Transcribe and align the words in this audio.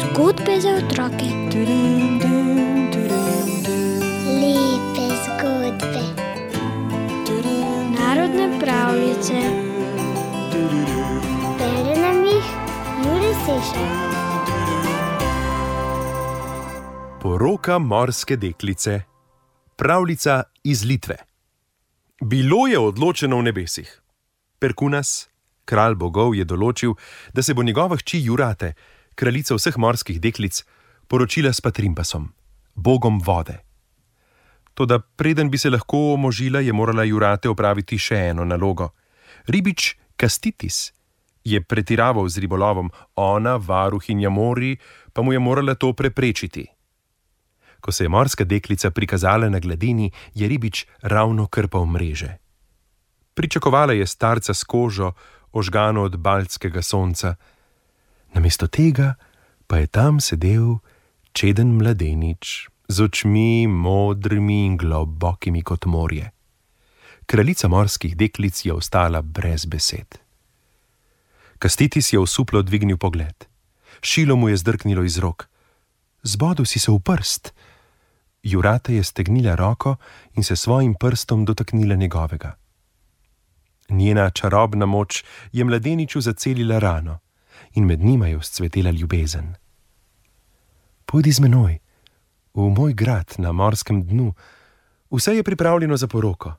Zgodbe 0.00 0.60
za 0.60 0.70
otroke. 0.70 1.28
Lepe 4.40 5.06
zgodbe. 5.24 6.04
Narodne 7.98 8.60
pravljice. 8.60 9.34
Bere 11.58 12.00
nam 12.00 12.24
jih 12.24 12.44
Juri 13.04 13.34
Sešer. 13.44 13.88
Poroka 17.22 17.78
morske 17.78 18.36
deklice, 18.36 19.00
pravljica 19.76 20.42
iz 20.64 20.84
Litve. 20.84 21.16
Bilo 22.20 22.66
je 22.66 22.78
odločeno 22.78 23.38
v 23.38 23.42
nebesih. 23.42 24.02
Perkunas, 24.58 25.28
kralj 25.66 25.98
bogov, 26.00 26.34
je 26.38 26.46
določil, 26.46 26.94
da 27.34 27.42
se 27.42 27.54
bo 27.54 27.66
njegova 27.66 27.98
hči 28.00 28.22
Jurate, 28.24 28.72
kraljica 29.14 29.58
vseh 29.58 29.76
morskih 29.76 30.20
deklic, 30.22 30.62
poročila 31.10 31.52
s 31.52 31.60
Patrimpasom, 31.60 32.30
bogom 32.74 33.20
vode. 33.20 33.58
Toda 34.76 34.98
preden 35.00 35.50
bi 35.50 35.58
se 35.58 35.70
lahko 35.70 36.12
omožila, 36.14 36.60
je 36.60 36.72
morala 36.72 37.04
Jurate 37.04 37.48
opraviti 37.48 37.98
še 37.98 38.28
eno 38.32 38.44
nalogo. 38.44 38.90
Ribič 39.48 39.94
Kastitis 40.16 40.92
je 41.46 41.60
pretiraval 41.62 42.28
z 42.28 42.42
ribolovom, 42.42 42.90
ona, 43.14 43.56
varuhinja 43.56 44.30
mori, 44.30 44.76
pa 45.12 45.22
mu 45.22 45.32
je 45.32 45.38
morala 45.38 45.74
to 45.74 45.92
preprečiti. 45.92 46.66
Ko 47.80 47.92
se 47.92 48.04
je 48.04 48.08
morska 48.08 48.44
deklica 48.44 48.90
prikazala 48.90 49.48
na 49.48 49.60
gladini, 49.62 50.10
je 50.34 50.48
ribič 50.48 50.86
ravno 51.02 51.46
krpal 51.46 51.86
mreže. 51.86 52.36
Pričakovala 53.34 53.92
je 53.92 54.06
starca 54.06 54.54
s 54.54 54.64
kožo, 54.64 55.12
ožgano 55.52 56.02
od 56.02 56.16
baltskega 56.16 56.82
sonca, 56.82 57.34
namesto 58.34 58.66
tega 58.66 59.14
pa 59.66 59.78
je 59.78 59.86
tam 59.86 60.20
sedel 60.20 60.78
čeden 61.32 61.76
mladenič 61.76 62.68
z 62.88 63.00
očmi 63.02 63.66
modrimi 63.66 64.64
in 64.66 64.76
globokimi 64.76 65.62
kot 65.62 65.86
morje. 65.86 66.30
Kraljica 67.26 67.68
morskih 67.68 68.16
deklic 68.16 68.64
je 68.64 68.72
ostala 68.72 69.22
brez 69.22 69.66
besed. 69.66 70.18
Kastitis 71.58 72.12
je 72.12 72.18
osuplo 72.20 72.62
dvignil 72.62 72.96
pogled. 72.96 73.44
Šilo 74.02 74.36
mu 74.36 74.48
je 74.48 74.56
zdrknilo 74.56 75.02
iz 75.02 75.18
rok. 75.18 75.48
Zbodel 76.22 76.64
si 76.64 76.78
se 76.78 76.92
v 76.92 77.00
prst. 77.00 77.52
Jurata 78.42 78.92
je 78.92 79.04
stegnila 79.04 79.54
roko 79.54 79.96
in 80.34 80.44
se 80.44 80.56
svojim 80.56 80.94
prstom 80.94 81.44
dotaknila 81.44 81.94
njegovega. 81.94 82.54
Njena 83.96 84.30
čarobna 84.30 84.86
moč 84.86 85.24
je 85.52 85.64
mladeniču 85.64 86.20
zacelila 86.20 86.78
rano 86.78 87.18
in 87.74 87.84
med 87.84 88.00
njima 88.00 88.26
je 88.28 88.36
vzcvetela 88.36 88.90
ljubezen. 88.90 89.54
Pojdi 91.06 91.32
z 91.32 91.40
menoj, 91.40 91.78
v 92.54 92.68
moj 92.78 92.92
grad 92.92 93.34
na 93.38 93.52
morskem 93.52 94.02
dnu, 94.06 94.32
vse 95.10 95.36
je 95.36 95.42
pripravljeno 95.42 95.96
za 95.96 96.08
poroko. 96.08 96.54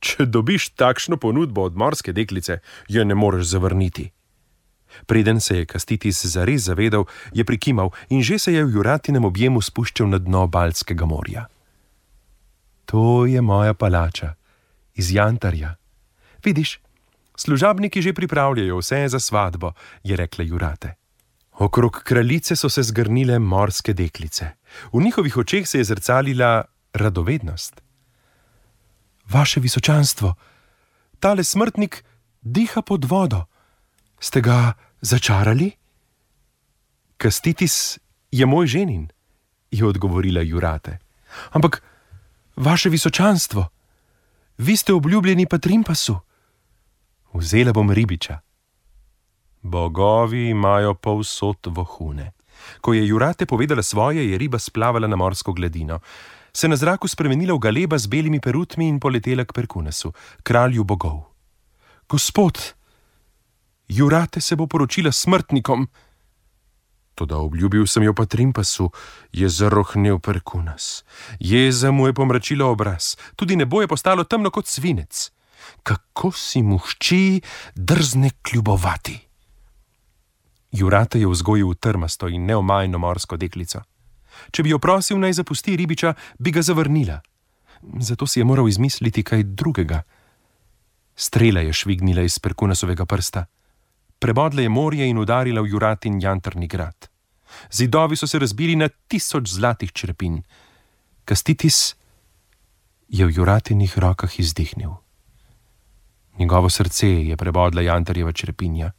Če 0.00 0.26
dobiš 0.26 0.68
takšno 0.76 1.16
ponudbo 1.16 1.62
od 1.62 1.76
morske 1.76 2.12
deklice, 2.12 2.58
je 2.88 3.04
ne 3.04 3.14
moreš 3.14 3.46
zavrniti. 3.46 4.10
Preden 5.06 5.40
se 5.40 5.58
je 5.58 5.66
Kastitis 5.66 6.24
zares 6.26 6.62
zavedal, 6.62 7.04
je 7.32 7.44
prikimal 7.44 7.90
in 8.08 8.22
že 8.22 8.38
se 8.38 8.52
je 8.52 8.64
v 8.64 8.74
Juratinem 8.74 9.24
objemu 9.24 9.60
spuščal 9.60 10.08
na 10.08 10.18
dno 10.18 10.46
Baltskega 10.46 11.06
morja. 11.06 11.46
To 12.86 13.26
je 13.26 13.40
moja 13.40 13.74
palača, 13.74 14.34
iz 14.94 15.10
Jantarja. 15.12 15.74
Vidiš, 16.46 16.78
služabniki 17.36 18.02
že 18.02 18.12
pripravljajo 18.14 18.78
vse 18.78 19.08
za 19.08 19.20
svatbo, 19.20 19.72
je 20.04 20.16
rekla 20.16 20.44
Jurate. 20.44 20.94
Okrog 21.58 22.02
kraljice 22.04 22.56
so 22.56 22.68
se 22.68 22.82
zgrnile 22.82 23.38
morske 23.38 23.92
deklice. 23.92 24.50
V 24.92 25.02
njihovih 25.02 25.36
očeh 25.36 25.68
se 25.68 25.78
je 25.78 25.84
zrcalila 25.84 26.64
radovednost. 26.94 27.82
Vaše 29.30 29.60
visočanstvo, 29.60 30.34
tale 31.20 31.44
smrtnik 31.44 32.04
diha 32.42 32.82
pod 32.82 33.04
vodo. 33.04 33.44
Ste 34.20 34.40
ga 34.40 34.72
začarali? 35.00 35.72
Kastitis 37.16 37.98
je 38.30 38.46
moj 38.46 38.66
ženin, 38.66 39.08
je 39.70 39.86
odgovorila 39.86 40.40
Jurate. 40.46 40.98
Ampak, 41.50 41.82
vaše 42.56 42.88
visočanstvo, 42.88 43.66
vi 44.58 44.76
ste 44.76 44.92
obljubljeni 44.92 45.46
Patrimpasu. 45.46 46.25
Vzela 47.36 47.72
bom 47.72 47.90
ribiča. 47.92 48.40
Bogovi 49.62 50.48
imajo 50.48 50.94
povsod 50.94 51.66
vohune. 51.66 52.32
Ko 52.80 52.94
je 52.94 53.06
Jurate 53.06 53.46
povedala 53.46 53.82
svoje, 53.82 54.30
je 54.30 54.38
riba 54.38 54.58
splavala 54.58 55.06
na 55.08 55.16
morsko 55.16 55.52
gladino, 55.52 56.00
se 56.52 56.68
na 56.68 56.76
zraku 56.76 57.08
spremenila 57.08 57.54
v 57.54 57.58
galeba 57.58 57.98
z 57.98 58.06
belimi 58.06 58.40
perutmi 58.40 58.88
in 58.88 59.00
poletela 59.00 59.44
k 59.44 59.52
Perkunesu, 59.52 60.12
kralju 60.42 60.84
bogov. 60.84 61.28
Gospod, 62.08 62.58
Jurate 63.88 64.40
se 64.40 64.56
bo 64.56 64.66
poročila 64.66 65.12
smrtnikom. 65.12 65.88
Toda 67.14 67.36
obljubil 67.36 67.86
sem 67.86 68.02
jo 68.02 68.14
Patrimpasu, 68.14 68.90
je 69.32 69.48
zarohnil 69.48 70.18
Perkunas. 70.18 71.04
Jeza 71.40 71.90
mu 71.90 72.06
je 72.06 72.12
pomračila 72.12 72.66
obraz, 72.66 73.16
tudi 73.36 73.56
nebo 73.56 73.80
je 73.80 73.88
postalo 73.88 74.24
temno 74.24 74.50
kot 74.50 74.66
svinec. 74.66 75.35
Kako 75.82 76.32
si 76.32 76.62
mu 76.62 76.78
hči 76.78 77.40
drzne 77.74 78.30
kljubovati? 78.42 79.18
Jurate 80.72 81.20
je 81.20 81.28
vzgojil 81.28 81.74
trmasto 81.74 82.28
in 82.28 82.44
neomajno 82.44 82.98
morsko 82.98 83.36
deklico. 83.36 83.80
Če 84.52 84.62
bi 84.62 84.70
jo 84.70 84.78
prosil 84.78 85.18
naj 85.18 85.38
zapusti 85.40 85.76
ribiča, 85.76 86.12
bi 86.38 86.52
ga 86.52 86.62
zavrnila. 86.62 87.20
Zato 88.00 88.26
si 88.26 88.40
je 88.40 88.44
moral 88.44 88.68
izmisliti 88.68 89.22
kaj 89.24 89.42
drugega. 89.42 90.02
Strela 91.16 91.60
je 91.60 91.72
švignila 91.72 92.22
iz 92.22 92.38
Perkunasovega 92.38 93.06
prsta. 93.06 93.46
Prebodla 94.18 94.62
je 94.62 94.68
morje 94.68 95.08
in 95.08 95.18
udarila 95.18 95.62
v 95.62 95.70
Juratin 95.72 96.20
jantrni 96.20 96.66
grad. 96.66 97.08
Zidovi 97.72 98.16
so 98.16 98.26
se 98.26 98.38
razbili 98.38 98.76
na 98.76 98.88
tisoč 98.88 99.48
zlatih 99.48 99.92
črepin. 99.92 100.42
Kastitis 101.24 101.94
je 103.08 103.26
v 103.26 103.32
Juratinih 103.32 103.98
rokah 103.98 104.40
izdihnil. 104.40 105.05
Njegovo 106.38 106.70
srce 106.70 107.08
je 107.08 107.36
prebodla 107.36 107.82
jantarjeva 107.82 108.32
črepinja. 108.32 108.92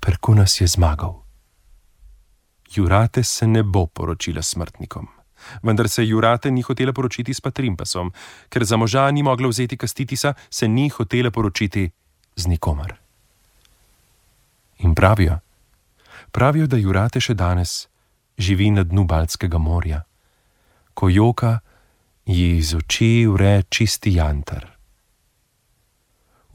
Perkunas 0.00 0.60
je 0.60 0.66
zmagal. 0.66 1.22
Jurate 2.74 3.24
se 3.24 3.46
ne 3.46 3.62
bo 3.62 3.86
poročila 3.86 4.42
smrtnikom. 4.42 5.08
Vendar 5.62 5.88
se 5.88 6.06
Jurate 6.06 6.50
ni 6.50 6.62
hotela 6.62 6.92
poročiti 6.92 7.34
s 7.34 7.40
Patrimpasom, 7.40 8.12
ker 8.48 8.64
za 8.64 8.76
moža 8.76 9.10
ni 9.10 9.22
mogla 9.22 9.48
vzeti 9.48 9.76
Kastitisa, 9.76 10.34
se 10.50 10.68
ni 10.68 10.88
hotela 10.88 11.30
poročiti 11.30 11.90
z 12.36 12.46
nikomer. 12.46 12.94
In 14.78 14.94
pravijo, 14.94 15.38
pravijo, 16.32 16.66
da 16.66 16.76
Jurate 16.76 17.20
še 17.20 17.34
danes 17.34 17.88
živi 18.38 18.70
na 18.70 18.82
dnu 18.84 19.04
Baltskega 19.04 19.58
morja, 19.58 20.02
ko 20.94 21.08
joka 21.08 21.58
ji 22.26 22.56
iz 22.58 22.74
oči 22.74 23.26
vre 23.26 23.62
čisti 23.68 24.14
jantar. 24.14 24.75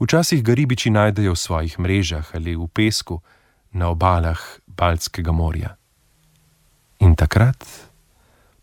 Včasih 0.02 0.42
ga 0.42 0.50
ribiči 0.58 0.90
najdejo 0.90 1.30
v 1.30 1.38
svojih 1.38 1.78
mrežah 1.78 2.26
ali 2.34 2.58
v 2.58 2.66
pesku 2.66 3.22
na 3.70 3.94
obalah 3.94 4.58
Baltskega 4.66 5.30
morja. 5.30 5.78
In 7.06 7.14
takrat 7.14 7.62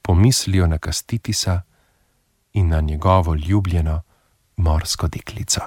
pomislijo 0.03 0.67
na 0.67 0.83
Kastitisa 0.83 1.63
in 2.59 2.67
na 2.67 2.81
njegovo 2.81 3.35
ljubljeno 3.35 4.01
morsko 4.57 5.07
deklico. 5.07 5.63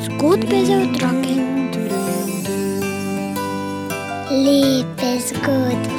Zgodbe 0.00 0.58
za 0.64 0.76
otroke. 0.80 1.34
Lepe 4.32 5.10
zgodbe. 5.28 5.98